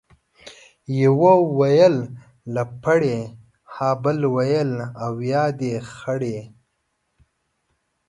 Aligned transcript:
يوه 1.01 1.33
ويل 1.57 1.95
لپړى، 2.53 3.19
ها 3.73 3.89
بل 4.03 4.19
ويل، 4.35 4.71
اويا 5.05 5.45
دي 5.59 5.71
خړيه. 5.95 6.43